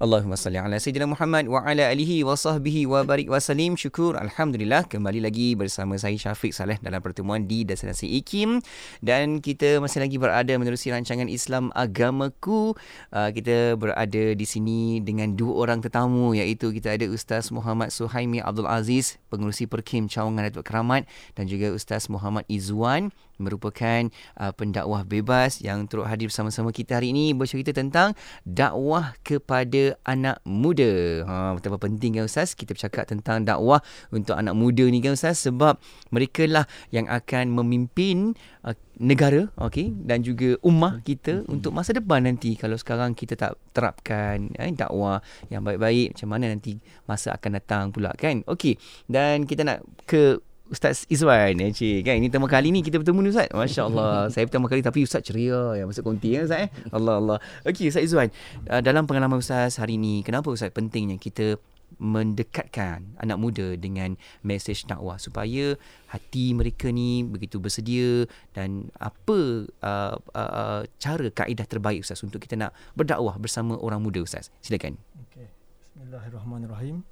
[0.00, 3.76] Allahumma salli ala Sayyidina Muhammad wa ala alihi wa sahbihi wa barik wa salim.
[3.76, 4.16] Syukur.
[4.16, 4.88] Alhamdulillah.
[4.88, 8.64] Kembali lagi bersama saya Syafiq Saleh dalam pertemuan di Destinasi IKIM.
[9.04, 12.72] Dan kita masih lagi berada menerusi rancangan Islam Agamaku.
[13.12, 18.40] Uh, kita berada di sini dengan dua orang tetamu iaitu kita ada Ustaz Muhammad Suhaimi
[18.40, 21.04] Abdul Aziz, pengurusi Perkim Cawangan Datuk Keramat
[21.36, 27.16] dan juga Ustaz Muhammad Izzuan merupakan uh, pendakwah bebas yang turut hadir bersama-sama kita hari
[27.16, 28.12] ini bercerita tentang
[28.44, 31.24] dakwah kepada anak muda.
[31.24, 33.80] Ha betapa penting kan ustaz kita bercakap tentang dakwah
[34.12, 35.80] untuk anak muda ni kan ustaz sebab
[36.12, 41.48] mereka lah yang akan memimpin uh, negara okey dan juga ummah kita hmm.
[41.48, 46.52] untuk masa depan nanti kalau sekarang kita tak terapkan eh, dakwah yang baik-baik macam mana
[46.52, 46.76] nanti
[47.08, 48.76] masa akan datang pula kan okey
[49.08, 50.36] dan kita nak ke
[50.70, 53.50] Ustaz Izwan eh, cik, kan ini pertama kali ni kita bertemu ni Ustaz.
[53.50, 54.14] Masya-Allah.
[54.32, 56.68] Saya pertama kali tapi Ustaz ceria yang masuk konti ya Ustaz eh.
[56.94, 58.30] Allah Allah okey Ustaz Izwan
[58.70, 61.58] uh, dalam pengalaman Ustaz hari ni kenapa Ustaz pentingnya kita
[61.98, 64.14] mendekatkan anak muda dengan
[64.46, 65.74] mesej dakwah supaya
[66.06, 72.38] hati mereka ni begitu bersedia dan apa uh, uh, uh, cara kaedah terbaik Ustaz untuk
[72.38, 74.54] kita nak berdakwah bersama orang muda Ustaz?
[74.62, 74.94] Silakan.
[75.26, 75.50] Okey.
[75.98, 77.02] Bismillahirrahmanirrahim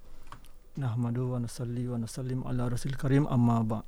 [0.79, 3.81] nahmadu wa nusalli wa nusallim ala rasul karim amma ba.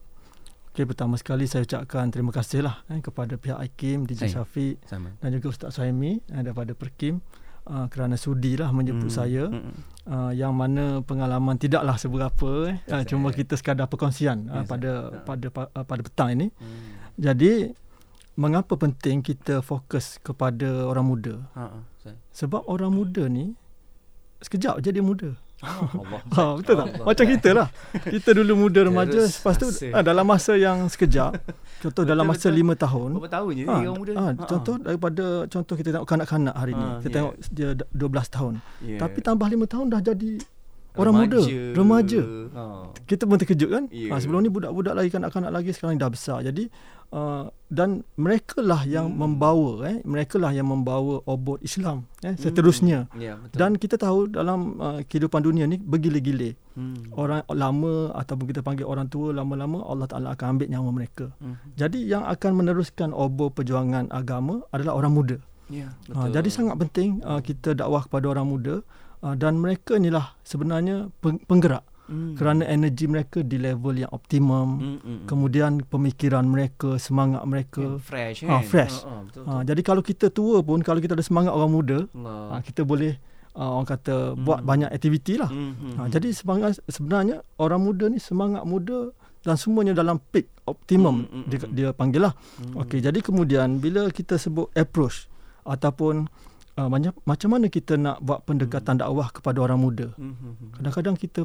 [0.71, 4.79] Okay, pertama sekali saya ucapkan terima kasih lah eh, kepada pihak IKIM, DJ Syafiq
[5.19, 7.19] dan juga Ustaz Suhaimi eh, daripada Perkim
[7.67, 9.19] uh, kerana sudi lah menyebut hmm.
[9.19, 9.51] saya
[10.07, 15.47] uh, yang mana pengalaman tidaklah seberapa eh, uh, cuma kita sekadar perkongsian uh, pada, pada
[15.51, 16.47] pada uh, pada petang ini.
[16.55, 17.19] Hmm.
[17.19, 17.75] Jadi
[18.39, 21.35] mengapa penting kita fokus kepada orang muda?
[21.53, 21.85] Ha,
[22.33, 23.53] Sebab orang muda ni
[24.41, 25.37] sekejap je dia muda.
[25.61, 26.21] Oh, Allah.
[26.33, 26.87] ha, betul tak?
[26.89, 27.07] Allah.
[27.13, 27.69] Macam kita lah.
[28.01, 31.37] Kita dulu muda remaja, lepas tu ha, dalam masa yang sekejap,
[31.85, 33.21] contoh dalam masa lima tahun.
[33.21, 34.13] Berapa tahun je ha, orang muda?
[34.17, 37.17] Ha, ha, contoh daripada contoh kita tengok kanak-kanak hari ni, ha, kita yeah.
[37.17, 38.55] tengok dia 12 tahun.
[38.81, 39.01] Yeah.
[39.05, 40.31] Tapi tambah lima tahun dah jadi
[40.99, 41.39] orang remaja.
[41.39, 42.21] muda, remaja.
[42.51, 42.63] Ha.
[43.07, 43.85] Kita pun terkejut kan?
[43.95, 44.11] Yeah.
[44.15, 46.43] Ha, sebelum ni budak-budak lagi kanak-kanak lagi sekarang dah besar.
[46.43, 46.67] Jadi
[47.11, 49.19] Uh, dan mereka lah yang hmm.
[49.19, 53.19] membawa eh mereka lah yang membawa obor Islam eh seterusnya hmm.
[53.19, 57.19] yeah, dan kita tahu dalam uh, kehidupan dunia ni bergila-gila hmm.
[57.19, 61.75] orang lama ataupun kita panggil orang tua lama-lama Allah Taala akan ambil nyawa mereka hmm.
[61.75, 65.37] jadi yang akan meneruskan obor perjuangan agama adalah orang muda
[65.67, 68.87] yeah, uh, jadi sangat penting uh, kita dakwah kepada orang muda
[69.25, 72.35] uh, dan mereka inilah sebenarnya penggerak mm.
[72.37, 78.03] kerana energi mereka di level yang optimum mm, mm, kemudian pemikiran mereka semangat mereka yeah,
[78.03, 79.55] fresh ha, kan fresh uh, uh, betul, betul.
[79.55, 83.15] Ha, jadi kalau kita tua pun kalau kita ada semangat orang muda ha, kita boleh
[83.55, 84.43] uh, orang kata mm.
[84.45, 89.15] buat banyak aktiviti lah mm, mm, ha, jadi semangat sebenarnya orang muda ni semangat muda
[89.41, 91.73] dan semuanya dalam peak optimum mm, mm, dia, mm.
[91.73, 92.77] dia panggil lah mm.
[92.85, 95.31] okey jadi kemudian bila kita sebut approach
[95.65, 96.29] ataupun
[96.81, 96.89] Uh,
[97.29, 99.01] macam mana kita nak buat pendekatan mm.
[99.05, 100.09] dakwah kepada orang muda.
[100.17, 100.81] Mm-hmm.
[100.81, 101.45] Kadang-kadang kita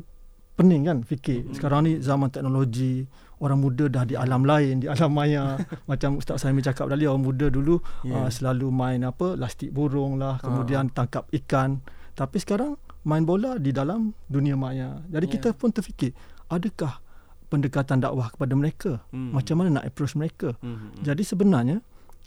[0.55, 3.03] pening kan fikir sekarang ni zaman teknologi
[3.43, 5.59] orang muda dah di alam lain di alam maya
[5.91, 8.23] macam ustaz saya cakap tadi orang muda dulu yeah.
[8.23, 10.93] uh, selalu main apa lastik burung lah kemudian uh.
[10.95, 11.83] tangkap ikan
[12.15, 15.33] tapi sekarang main bola di dalam dunia maya jadi yeah.
[15.35, 16.15] kita pun terfikir
[16.47, 17.03] adakah
[17.51, 19.35] pendekatan dakwah kepada mereka mm-hmm.
[19.35, 21.03] macam mana nak approach mereka mm-hmm.
[21.03, 21.77] jadi sebenarnya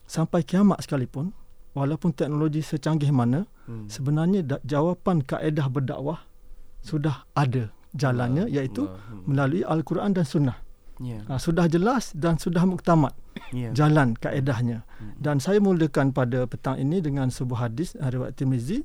[0.05, 1.33] sampai kiamat sekalipun
[1.79, 3.87] walaupun teknologi secanggih mana mm.
[3.87, 6.27] sebenarnya da- jawapan kaedah berdakwah
[6.83, 9.01] sudah ada jalannya Allah, iaitu Allah.
[9.09, 9.23] Hmm.
[9.27, 10.59] melalui al-Quran dan sunnah.
[10.99, 11.23] Yeah.
[11.31, 13.15] Ha, sudah jelas dan sudah muktamad
[13.55, 13.71] yeah.
[13.71, 14.83] jalan kaedahnya.
[14.99, 15.15] Hmm.
[15.19, 18.83] Dan saya mulakan pada petang ini dengan sebuah hadis riwayat Tirmizi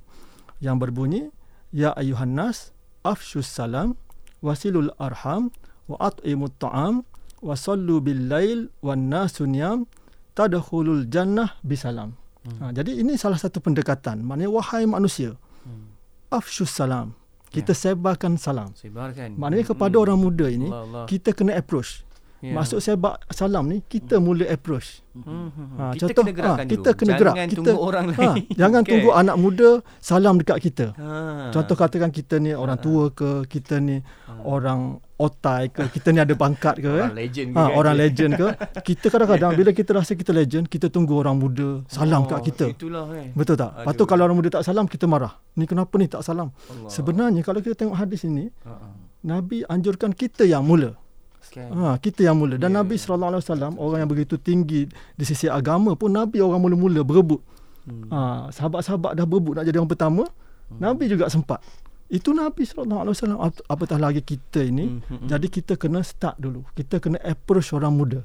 [0.62, 1.34] yang berbunyi
[1.74, 2.72] ya ayuhan nas
[3.02, 3.98] afshus salam
[4.46, 5.50] wasilul arham
[5.90, 7.02] wa at'imut ta'am
[7.44, 9.90] wa sallu bil lail wan nasu niyam
[10.38, 12.16] tadkhulul jannah bisalam.
[12.44, 12.60] Hmm.
[12.60, 14.20] Ha, jadi ini salah satu pendekatan.
[14.24, 16.32] Maknanya wahai manusia hmm.
[16.32, 17.16] afshus salam
[17.54, 17.94] kita ya.
[17.94, 18.74] sebarkan salam.
[18.74, 19.38] Sebarkan.
[19.38, 20.04] Maknanya kepada hmm.
[20.04, 21.06] orang muda ini Allah, Allah.
[21.06, 22.02] kita kena approach.
[22.44, 22.60] Ya.
[22.60, 24.24] Masuk sebar salam ni kita hmm.
[24.26, 25.00] mula approach.
[25.16, 25.48] Hmm.
[25.80, 27.00] Ha, kita contoh, kena gerakkan ha, kita dulu.
[27.00, 27.34] kena gerak.
[27.38, 28.44] Jangan kita, tunggu orang ha, lain.
[28.60, 28.90] Jangan okay.
[28.92, 29.70] tunggu anak muda
[30.04, 30.86] salam dekat kita.
[31.00, 31.08] Ha.
[31.56, 32.84] Contoh katakan kita ni orang ha.
[32.84, 34.44] tua ke, kita ni ha.
[34.44, 37.24] orang otai ke kita ni ada pangkat ke orang eh?
[37.24, 37.72] legend ke ha, kan?
[37.80, 38.48] orang legend ke
[38.84, 42.66] kita kadang-kadang bila kita rasa kita legend kita tunggu orang muda salam oh, kat kita
[42.76, 43.32] itulah eh.
[43.32, 46.28] betul tak lepas tu kalau orang muda tak salam kita marah ni kenapa ni tak
[46.28, 46.92] salam Allah.
[46.92, 48.92] sebenarnya kalau kita tengok hadis ini uh-uh.
[49.24, 51.00] nabi anjurkan kita yang mula
[51.54, 51.68] okay.
[51.70, 52.82] ha, kita yang mula dan yeah.
[52.82, 57.06] nabi sallallahu alaihi wasallam orang yang begitu tinggi di sisi agama pun nabi orang mula-mula
[57.06, 57.40] berebut
[57.86, 58.10] hmm.
[58.10, 60.80] ha, sahabat-sahabat dah berebut nak jadi orang pertama hmm.
[60.82, 61.62] nabi juga sempat
[62.14, 65.02] itu Nabi sallallahu alaihi wasallam apatah lagi kita ini.
[65.02, 65.26] Mm-hmm.
[65.26, 66.62] Jadi kita kena start dulu.
[66.78, 68.22] Kita kena approach orang muda.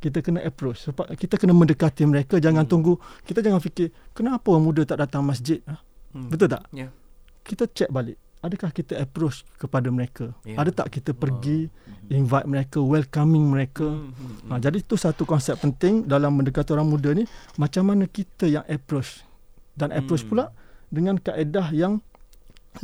[0.00, 2.70] Kita kena approach sebab kita kena mendekati mereka jangan mm.
[2.70, 5.74] tunggu kita jangan fikir kenapa orang muda tak datang masjid ha?
[6.14, 6.30] mm.
[6.30, 6.94] betul tak yeah.
[7.42, 10.54] kita check balik adakah kita approach kepada mereka yeah.
[10.54, 12.14] ada tak kita pergi oh.
[12.14, 14.54] invite mereka welcoming mereka mm-hmm.
[14.54, 17.26] ha, jadi itu satu konsep penting dalam mendekati orang muda ni
[17.58, 19.26] macam mana kita yang approach
[19.74, 20.30] dan approach mm.
[20.30, 20.54] pula
[20.94, 21.98] dengan kaedah yang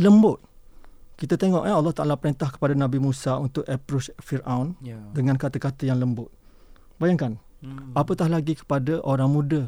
[0.01, 0.43] lembut
[1.15, 4.99] kita tengok eh Allah Taala perintah kepada Nabi Musa untuk approach Firaun yeah.
[5.15, 6.31] dengan kata-kata yang lembut
[6.99, 7.95] bayangkan mm.
[7.95, 9.63] apatah lagi kepada orang muda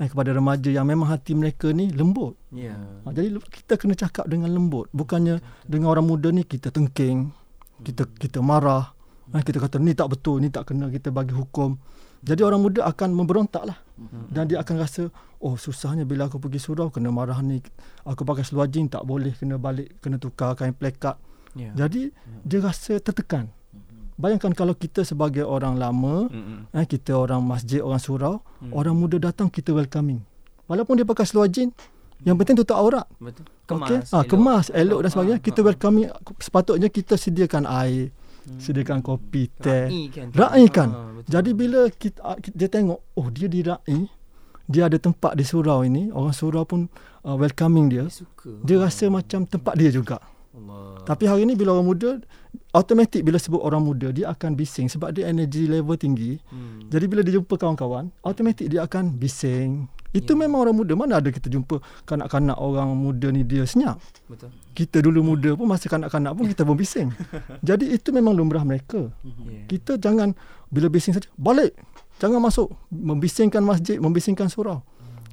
[0.00, 2.36] eh, kepada remaja yang memang hati mereka ni lembut.
[2.52, 2.76] Yeah.
[3.04, 4.92] Ha, jadi kita kena cakap dengan lembut.
[4.92, 7.32] Bukannya dengan orang muda ni kita tengking,
[7.80, 8.92] kita kita marah,
[9.32, 11.80] eh, kita kata ni tak betul, ni tak kena kita bagi hukum.
[12.24, 13.78] Jadi orang muda akan memberontak lah.
[13.96, 14.24] Mm-hmm.
[14.28, 15.08] Dan dia akan rasa,
[15.40, 17.64] oh susahnya bila aku pergi surau, kena marah ni.
[18.04, 21.16] Aku pakai seluar jeans, tak boleh kena balik, kena tukar kain plekat.
[21.56, 21.72] Yeah.
[21.72, 22.42] Jadi yeah.
[22.44, 23.48] dia rasa tertekan.
[24.16, 26.72] Bayangkan kalau kita sebagai orang lama, mm-hmm.
[26.72, 28.72] eh, kita orang masjid, orang surau, mm.
[28.72, 30.24] orang muda datang kita welcoming.
[30.64, 31.68] Walaupun dia pakai seluar jin,
[32.24, 33.04] yang penting tutup aurat.
[33.20, 33.44] Betul.
[33.68, 34.16] Kemas, okay?
[34.16, 35.40] ha, kemas elok dan sebagainya.
[35.44, 36.08] Kita welcoming,
[36.40, 38.08] sepatutnya kita sediakan air.
[38.58, 39.90] Sediakan kopi, teh.
[40.32, 40.88] Raikan.
[40.92, 44.06] Ha, Jadi bila kita, ah, dia tengok, oh dia dirai,
[44.66, 46.90] dia ada tempat di surau ini, orang surau pun
[47.26, 48.06] uh, welcoming dia.
[48.06, 48.50] Dia, suka.
[48.62, 50.18] dia rasa macam tempat dia juga.
[50.56, 51.04] Allah.
[51.04, 52.10] Tapi hari ini bila orang muda
[52.72, 56.40] automatik bila sebut orang muda dia akan bising sebab dia energy level tinggi.
[56.48, 56.88] Hmm.
[56.88, 59.84] Jadi bila dia jumpa kawan-kawan, automatik dia akan bising.
[60.16, 60.48] Itu yeah.
[60.48, 60.92] memang orang muda.
[60.96, 64.00] Mana ada kita jumpa kanak-kanak orang muda ni dia senyap.
[64.26, 64.48] Betul.
[64.72, 67.12] Kita dulu muda pun masa kanak-kanak pun kita pun bising.
[67.68, 69.12] Jadi itu memang lumrah mereka.
[69.20, 69.44] Hmm.
[69.46, 69.66] Yeah.
[69.68, 70.32] Kita jangan
[70.72, 71.76] bila bising saja balik.
[72.16, 74.80] Jangan masuk membisingkan masjid, membisingkan surau.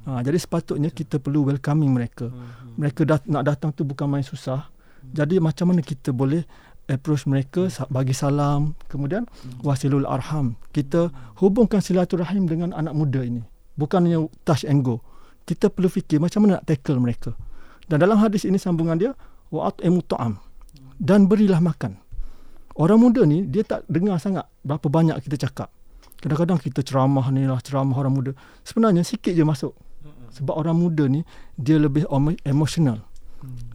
[0.04, 0.20] Hmm.
[0.20, 2.28] Ha, jadi sepatutnya kita perlu welcoming mereka.
[2.28, 2.76] Hmm.
[2.76, 4.68] Mereka dat- nak datang tu bukan main susah.
[5.00, 6.44] Jadi macam mana kita boleh
[6.88, 9.24] approach mereka bagi salam kemudian
[9.64, 11.08] wasilul arham kita
[11.40, 13.40] hubungkan silaturahim dengan anak muda ini
[13.78, 15.00] bukannya touch and go
[15.44, 17.30] kita perlu fikir macam mana nak tackle mereka
[17.90, 19.12] dan dalam hadis ini sambungan dia
[19.52, 20.40] wa'at ta'am
[20.98, 22.00] dan berilah makan
[22.80, 25.68] orang muda ni dia tak dengar sangat berapa banyak kita cakap
[26.18, 28.30] kadang-kadang kita ceramah ni lah ceramah orang muda
[28.64, 29.76] sebenarnya sikit je masuk
[30.32, 31.22] sebab orang muda ni
[31.54, 32.08] dia lebih
[32.42, 33.04] emotional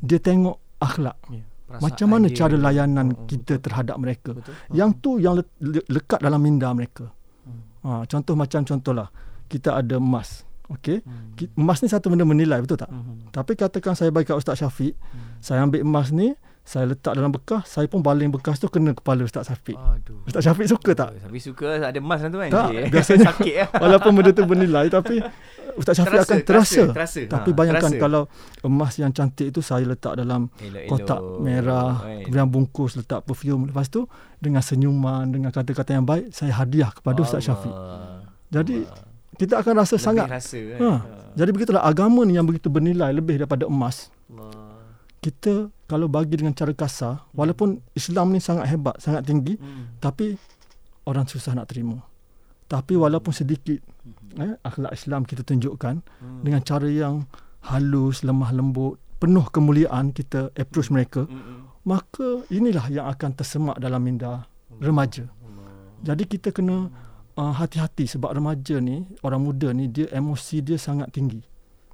[0.01, 1.17] dia tengok akhlak.
[1.29, 1.43] Ya,
[1.77, 3.63] Macam mana dia, cara layanan oh, kita betul.
[3.69, 4.31] terhadap mereka.
[4.33, 4.53] Betul.
[4.73, 7.13] Yang tu yang le- le- lekat dalam minda mereka.
[7.45, 7.61] Hmm.
[7.85, 9.07] Ha, contoh macam contohlah
[9.49, 10.45] kita ada emas.
[10.69, 11.01] Okey.
[11.01, 11.33] Hmm.
[11.57, 12.93] Emas ni satu benda menilai betul tak?
[12.93, 13.25] Hmm.
[13.33, 15.41] Tapi katakan saya bagi kat Ustaz Syafiq, hmm.
[15.41, 19.25] saya ambil emas ni, saya letak dalam bekas, saya pun baling bekas tu kena kepala
[19.25, 19.73] Ustaz Syafiq.
[19.73, 20.21] Aduh.
[20.29, 21.17] Ustaz Syafiq suka tak?
[21.17, 22.49] Syafiq suka ada emas dalam tu kan?
[22.53, 23.65] Tak, biasanya sakit ya.
[23.73, 25.17] Walaupun benda tu bernilai tapi
[25.81, 26.81] Ustaz Syafiq terasa, akan terasa.
[26.85, 27.21] terasa, terasa.
[27.33, 28.03] Tapi ha, bayangkan terasa.
[28.05, 28.21] kalau
[28.61, 31.41] emas yang cantik itu saya letak dalam elok, kotak elok.
[31.41, 32.29] merah, right.
[32.29, 33.73] kemudian bungkus letak perfume.
[33.73, 34.05] Lepas tu
[34.37, 37.25] dengan senyuman, dengan kata-kata yang baik, saya hadiah kepada Allah.
[37.25, 37.73] Ustaz Syafiq.
[38.53, 39.08] Jadi Allah.
[39.39, 40.27] Kita akan rasa lebih sangat.
[40.27, 40.79] Rasa, kan?
[40.83, 40.91] ha.
[41.39, 44.11] Jadi begitulah agama ni yang begitu bernilai lebih daripada emas.
[44.27, 44.75] Allah.
[45.23, 47.33] Kita kalau bagi dengan cara kasar, hmm.
[47.33, 50.03] walaupun Islam ni sangat hebat, sangat tinggi, hmm.
[50.03, 50.37] tapi
[51.09, 51.97] orang susah nak terima.
[52.69, 54.37] Tapi walaupun sedikit hmm.
[54.37, 56.41] eh, akhlak Islam kita tunjukkan hmm.
[56.45, 57.25] dengan cara yang
[57.65, 60.95] halus, lemah lembut, penuh kemuliaan kita approach hmm.
[61.01, 61.83] mereka, hmm.
[61.89, 64.45] maka inilah yang akan tersemak dalam minda
[64.77, 65.25] remaja.
[65.25, 66.05] Hmm.
[66.05, 66.87] Jadi kita kena
[67.39, 71.39] uh, hati-hati sebab remaja ni, orang muda ni dia emosi dia sangat tinggi.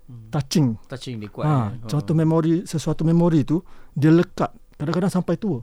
[0.05, 0.29] Hmm.
[0.33, 0.67] Touching.
[0.89, 1.45] Touching dia kuat.
[1.45, 1.89] Ha, ya.
[1.89, 2.17] contoh oh.
[2.17, 3.61] memori sesuatu memori tu
[3.93, 5.61] dia lekat kadang-kadang sampai tua.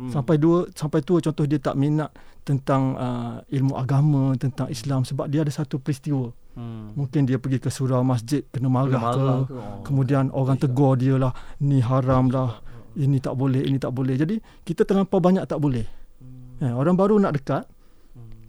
[0.00, 0.08] Hmm.
[0.08, 2.12] Sampai dua sampai tua contoh dia tak minat
[2.44, 6.32] tentang uh, ilmu agama tentang Islam sebab dia ada satu peristiwa.
[6.56, 6.92] Hmm.
[6.92, 9.56] Mungkin dia pergi ke surau masjid kena marah, marah ke, ke.
[9.56, 9.80] Oh.
[9.86, 12.60] kemudian orang tegur dia lah ni haram lah
[12.98, 14.16] ini tak boleh ini tak boleh.
[14.18, 15.88] Jadi kita terlampau banyak tak boleh.
[16.20, 16.68] Hmm.
[16.68, 17.64] Eh, orang baru nak dekat.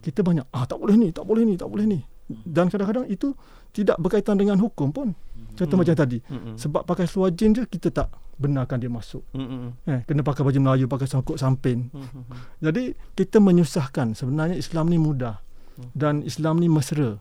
[0.02, 2.00] Kita banyak ah tak boleh ni tak boleh ni tak boleh ni.
[2.32, 3.36] Dan kadang-kadang itu
[3.76, 5.12] tidak berkaitan dengan hukum pun.
[5.56, 5.82] Contoh hmm.
[5.84, 6.20] macam tadi.
[6.32, 6.56] Hmm.
[6.56, 8.08] Sebab pakai seluar jeans je kita tak
[8.40, 9.22] benarkan dia masuk.
[9.36, 9.76] Hmm.
[9.84, 11.92] Eh, kena pakai baju Melayu, pakai sangkut samping.
[11.92, 12.24] Hmm.
[12.64, 14.16] Jadi kita menyusahkan.
[14.16, 15.44] Sebenarnya Islam ni mudah.
[15.92, 17.20] Dan Islam ni mesra.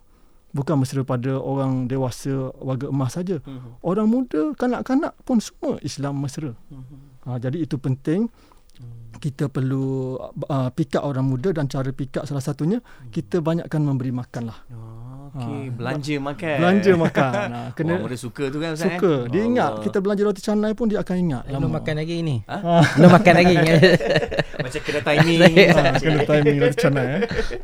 [0.51, 3.39] Bukan mesra pada orang dewasa, warga emas saja.
[3.47, 3.79] Hmm.
[3.87, 6.59] Orang muda, kanak-kanak pun semua Islam mesra.
[6.71, 6.83] Hmm.
[7.27, 8.27] Ha, jadi itu penting
[9.19, 12.79] kita perlu uh, pick up orang muda dan cara pick up salah satunya
[13.11, 14.59] kita banyakkan memberi makan lah.
[14.71, 15.00] Oh,
[15.35, 15.63] okay.
[15.67, 16.57] Ha, belanja makan.
[16.59, 17.49] Belanja makan.
[17.51, 18.97] Ha, kena Orang muda suka tu kan Ustaz?
[18.97, 19.13] Suka.
[19.13, 19.19] Eh?
[19.31, 19.51] Dia Allah.
[19.51, 21.43] ingat kita belanja roti canai pun dia akan ingat.
[21.51, 22.37] Belum makan lagi ni.
[22.47, 22.59] Ha?
[22.99, 23.57] Belum makan lagi.
[24.65, 25.41] Macam kena timing.
[25.73, 27.07] ha, kena timing roti canai.
[27.07, 27.21] Eh?